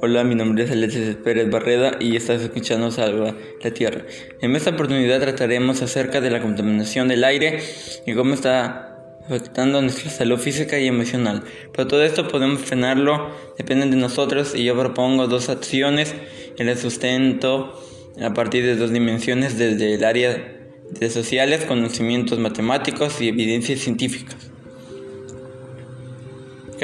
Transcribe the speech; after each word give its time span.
Hola, 0.00 0.24
mi 0.24 0.34
nombre 0.34 0.64
es 0.64 0.70
Alexis 0.70 1.16
Pérez 1.16 1.50
Barreda 1.50 1.98
y 2.00 2.16
estás 2.16 2.40
escuchando 2.40 2.90
Salva 2.90 3.34
la 3.62 3.70
Tierra. 3.70 4.06
En 4.40 4.56
esta 4.56 4.70
oportunidad 4.70 5.20
trataremos 5.20 5.82
acerca 5.82 6.22
de 6.22 6.30
la 6.30 6.40
contaminación 6.40 7.08
del 7.08 7.24
aire 7.24 7.62
y 8.06 8.14
cómo 8.14 8.32
está 8.32 9.18
afectando 9.26 9.82
nuestra 9.82 10.10
salud 10.10 10.38
física 10.38 10.78
y 10.78 10.86
emocional. 10.86 11.44
Pero 11.72 11.86
todo 11.86 12.02
esto 12.02 12.26
podemos 12.28 12.60
frenarlo, 12.60 13.30
depende 13.58 13.86
de 13.86 13.96
nosotros 13.96 14.54
y 14.54 14.64
yo 14.64 14.74
propongo 14.74 15.26
dos 15.26 15.50
acciones 15.50 16.14
el 16.56 16.78
sustento 16.78 17.78
a 18.22 18.32
partir 18.32 18.64
de 18.64 18.76
dos 18.76 18.90
dimensiones 18.90 19.58
desde 19.58 19.94
el 19.94 20.04
área 20.04 20.56
de 20.90 21.10
sociales, 21.10 21.66
conocimientos 21.66 22.38
matemáticos 22.38 23.20
y 23.20 23.28
evidencias 23.28 23.80
científicas 23.80 24.53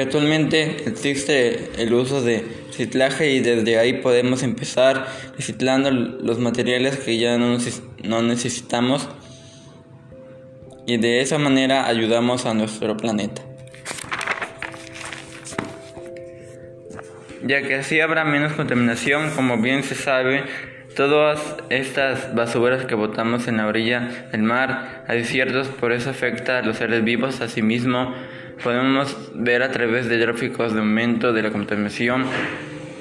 actualmente 0.01 0.83
existe 0.85 1.71
el 1.77 1.93
uso 1.93 2.21
de 2.21 2.43
reciclaje 2.67 3.31
y 3.31 3.39
desde 3.39 3.77
ahí 3.77 3.93
podemos 3.93 4.43
empezar 4.43 5.07
reciclando 5.37 5.91
los 5.91 6.39
materiales 6.39 6.97
que 6.97 7.17
ya 7.17 7.37
no, 7.37 7.57
no 8.03 8.21
necesitamos 8.21 9.07
y 10.85 10.97
de 10.97 11.21
esa 11.21 11.37
manera 11.37 11.87
ayudamos 11.87 12.45
a 12.45 12.53
nuestro 12.53 12.97
planeta. 12.97 13.41
Ya 17.43 17.61
que 17.63 17.75
así 17.75 17.99
habrá 17.99 18.23
menos 18.23 18.53
contaminación, 18.53 19.31
como 19.31 19.57
bien 19.57 19.83
se 19.83 19.95
sabe, 19.95 20.43
todas 20.95 21.57
estas 21.69 22.35
basuras 22.35 22.85
que 22.85 22.95
botamos 22.95 23.47
en 23.47 23.57
la 23.57 23.67
orilla 23.67 24.27
del 24.31 24.43
mar 24.43 25.03
a 25.07 25.13
desiertos, 25.13 25.67
por 25.67 25.91
eso 25.91 26.09
afecta 26.09 26.59
a 26.59 26.61
los 26.61 26.77
seres 26.77 27.03
vivos, 27.03 27.41
asimismo 27.41 28.13
podemos 28.63 29.31
ver 29.33 29.63
a 29.63 29.71
través 29.71 30.07
de 30.07 30.17
gráficos 30.17 30.73
de 30.73 30.79
aumento 30.79 31.33
de 31.33 31.43
la 31.43 31.51
contaminación. 31.51 32.25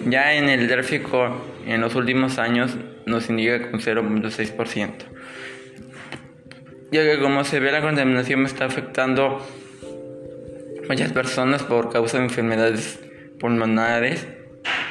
Ya 0.06 0.34
en 0.34 0.48
el 0.48 0.66
gráfico 0.66 1.44
en 1.66 1.80
los 1.80 1.94
últimos 1.94 2.38
años 2.38 2.74
nos 3.06 3.28
indica 3.28 3.68
un 3.72 3.80
0.6%. 3.80 4.92
Ya 6.92 7.02
que 7.02 7.20
como 7.20 7.44
se 7.44 7.60
ve 7.60 7.70
la 7.70 7.82
contaminación 7.82 8.44
está 8.46 8.64
afectando 8.64 9.46
muchas 10.88 11.12
personas 11.12 11.62
por 11.62 11.92
causa 11.92 12.18
de 12.18 12.24
enfermedades 12.24 12.98
pulmonares 13.38 14.26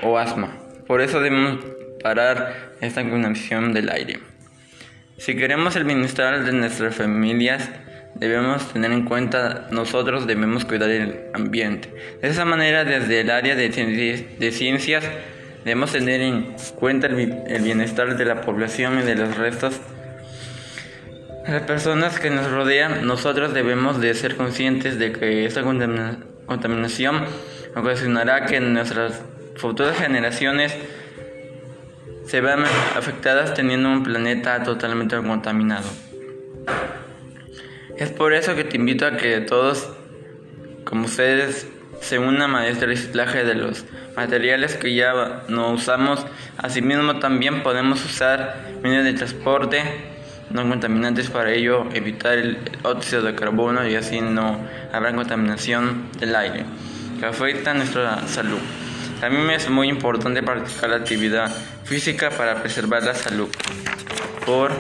o 0.02 0.18
asma. 0.18 0.58
Por 0.88 1.02
eso 1.02 1.20
debemos 1.20 1.60
parar 2.02 2.74
esta 2.82 3.02
contaminación 3.02 3.74
del 3.74 3.90
aire. 3.90 4.20
Si 5.18 5.36
queremos 5.36 5.76
el 5.76 5.84
bienestar 5.84 6.44
de 6.46 6.52
nuestras 6.54 6.96
familias, 6.96 7.70
debemos 8.16 8.72
tener 8.72 8.92
en 8.92 9.04
cuenta 9.06 9.68
nosotros 9.72 10.28
debemos 10.28 10.66
cuidar 10.66 10.90
el 10.90 11.20
ambiente. 11.34 11.94
De 12.22 12.30
esa 12.30 12.46
manera, 12.46 12.86
desde 12.86 13.22
el 13.22 13.30
área 13.30 13.56
de, 13.56 14.52
ciencias, 14.52 15.04
debemos 15.66 15.92
tener 15.92 16.22
en 16.22 16.56
cuenta 16.76 17.08
el, 17.08 17.62
bienestar 17.62 18.16
de 18.18 18.26
la 18.26 18.42
población 18.42 19.00
y 19.00 19.04
de 19.04 19.16
los 19.16 19.38
restos 19.38 19.80
las 21.48 21.64
personas 21.64 22.20
que 22.20 22.30
nos 22.30 22.50
rodean. 22.52 23.06
Nosotros 23.08 23.54
debemos 23.54 24.00
de 24.00 24.14
ser 24.14 24.36
conscientes 24.36 25.00
de 25.00 25.12
que 25.12 25.46
esta 25.46 25.64
contaminación 25.64 27.26
ocasionará 27.76 28.46
que 28.46 28.60
nuestras 28.60 29.22
futuras 29.56 29.98
generaciones 29.98 30.76
se 32.30 32.42
vean 32.42 32.64
afectadas 32.96 33.56
teniendo 33.56 33.90
un 33.90 34.04
planeta 34.04 34.62
totalmente 34.62 35.18
contaminado. 35.18 35.90
Es 37.98 38.12
por 38.12 38.34
eso 38.34 38.56
que 38.56 38.64
te 38.64 38.78
invito 38.78 39.08
a 39.08 39.18
que 39.18 39.42
todos, 39.42 39.90
como 40.84 41.06
ustedes, 41.06 41.68
se 42.02 42.20
unan 42.20 42.56
a 42.56 42.68
este 42.68 42.86
reciclaje 42.86 43.44
de 43.44 43.56
los 43.56 43.84
materiales 44.16 44.76
que 44.76 44.94
ya 44.94 45.44
no 45.48 45.72
usamos. 45.72 46.24
Asimismo, 46.58 47.18
también 47.18 47.64
podemos 47.64 48.06
usar 48.06 48.58
medios 48.84 49.04
de 49.06 49.14
transporte 49.14 49.82
no 50.52 50.68
contaminantes 50.68 51.30
para 51.30 51.52
ello 51.52 51.88
evitar 51.94 52.38
el 52.38 52.58
óxido 52.84 53.22
de 53.22 53.36
carbono 53.36 53.88
y 53.88 53.96
así 53.96 54.20
no 54.22 54.60
habrá 54.92 55.14
contaminación 55.14 56.10
del 56.20 56.36
aire 56.36 56.66
que 57.20 57.26
afecta 57.26 57.72
a 57.72 57.74
nuestra 57.76 58.28
salud. 58.28 58.60
También 59.20 59.50
es 59.50 59.70
muy 59.70 59.90
importante 59.90 60.42
practicar 60.44 60.90
la 60.90 60.98
actividad 60.98 61.52
física 61.84 62.30
para 62.30 62.62
preservar 62.62 63.04
la 63.04 63.14
salud. 63.14 63.50
Por 64.46 64.72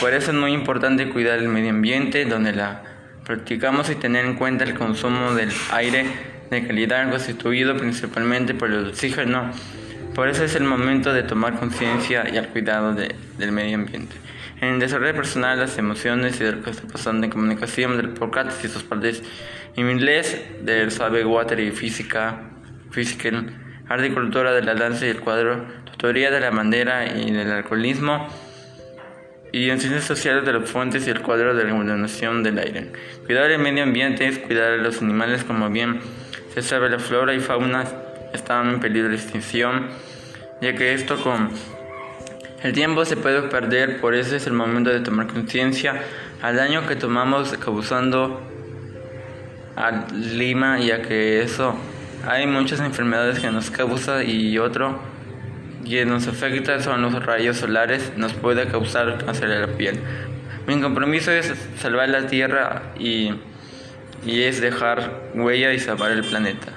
por 0.00 0.12
eso 0.12 0.30
es 0.30 0.36
muy 0.36 0.52
importante 0.52 1.08
cuidar 1.08 1.38
el 1.38 1.48
medio 1.48 1.70
ambiente 1.70 2.26
donde 2.26 2.52
la 2.52 2.82
practicamos 3.24 3.88
y 3.88 3.94
tener 3.94 4.26
en 4.26 4.34
cuenta 4.34 4.64
el 4.64 4.74
consumo 4.74 5.32
del 5.32 5.50
aire 5.72 6.04
de 6.50 6.66
calidad 6.66 7.08
constituido 7.08 7.74
principalmente 7.78 8.52
por 8.52 8.70
el 8.70 8.88
oxígeno. 8.88 9.50
Por 10.14 10.28
eso 10.28 10.44
es 10.44 10.54
el 10.54 10.64
momento 10.64 11.14
de 11.14 11.22
tomar 11.22 11.58
conciencia 11.58 12.28
y 12.30 12.36
al 12.36 12.48
cuidado 12.48 12.94
del 12.94 13.52
medio 13.52 13.76
ambiente. 13.76 14.14
En 14.60 14.74
el 14.74 14.80
desarrollo 14.80 15.14
personal, 15.14 15.58
las 15.58 15.78
emociones 15.78 16.38
y 16.42 16.44
de 16.44 16.52
lo 16.52 16.62
que 16.62 16.70
está 16.70 16.86
pasando 16.86 17.24
en 17.24 17.32
comunicación 17.32 17.96
del 17.96 18.10
podcast 18.10 18.62
y 18.62 18.68
sus 18.68 18.82
partes 18.82 19.22
en 19.76 19.90
inglés, 19.90 20.42
del 20.60 20.90
sabe 20.90 21.24
water 21.24 21.58
y 21.58 21.70
física, 21.70 22.50
physical, 22.90 23.52
arte 23.88 24.06
y 24.06 24.10
cultura 24.10 24.52
de 24.52 24.62
la 24.62 24.74
danza 24.74 25.06
y 25.06 25.10
el 25.10 25.20
cuadro, 25.20 25.64
tutoría 25.84 26.30
de 26.30 26.40
la 26.40 26.50
bandera 26.50 27.06
y 27.06 27.30
del 27.30 27.50
alcoholismo 27.50 28.28
y 29.52 29.70
en 29.70 29.80
ciencias 29.80 30.04
sociales 30.04 30.44
de 30.44 30.52
las 30.52 30.68
fuentes 30.68 31.06
y 31.06 31.10
el 31.10 31.22
cuadro 31.22 31.54
de 31.54 31.64
la 31.64 31.70
contaminación 31.70 32.42
del 32.42 32.58
aire. 32.58 32.92
Cuidar 33.24 33.50
el 33.50 33.58
medio 33.58 33.84
ambiente 33.84 34.26
es 34.26 34.38
cuidar 34.38 34.72
a 34.72 34.76
los 34.76 35.00
animales 35.00 35.44
como 35.44 35.70
bien 35.70 36.00
se 36.52 36.62
sabe 36.62 36.90
la 36.90 36.98
flora 36.98 37.34
y 37.34 37.40
fauna 37.40 37.84
están 38.32 38.68
en 38.68 38.80
peligro 38.80 39.08
de 39.08 39.16
extinción, 39.16 39.88
ya 40.60 40.74
que 40.74 40.94
esto 40.94 41.22
con 41.22 41.50
el 42.62 42.72
tiempo 42.72 43.04
se 43.04 43.16
puede 43.16 43.42
perder, 43.42 44.00
por 44.00 44.14
eso 44.14 44.36
es 44.36 44.46
el 44.46 44.52
momento 44.52 44.90
de 44.90 45.00
tomar 45.00 45.26
conciencia 45.26 46.02
al 46.42 46.56
daño 46.56 46.86
que 46.86 46.96
tomamos 46.96 47.56
causando 47.58 48.42
al 49.76 50.06
clima, 50.06 50.78
ya 50.80 51.02
que 51.02 51.42
eso 51.42 51.76
hay 52.26 52.46
muchas 52.46 52.80
enfermedades 52.80 53.40
que 53.40 53.50
nos 53.50 53.70
causa 53.70 54.24
y 54.24 54.58
otro 54.58 54.98
que 55.84 56.04
nos 56.04 56.26
afecta 56.26 56.80
son 56.82 57.02
los 57.02 57.24
rayos 57.24 57.58
solares, 57.58 58.12
nos 58.16 58.32
puede 58.32 58.66
causar 58.66 59.24
cáncer 59.24 59.48
de 59.48 59.60
la 59.60 59.68
piel. 59.68 60.00
Mi 60.66 60.80
compromiso 60.80 61.30
es 61.30 61.54
salvar 61.80 62.08
la 62.08 62.26
Tierra 62.26 62.92
y, 62.98 63.30
y 64.24 64.42
es 64.42 64.60
dejar 64.60 65.30
huella 65.34 65.72
y 65.72 65.78
salvar 65.78 66.10
el 66.10 66.24
planeta. 66.24 66.72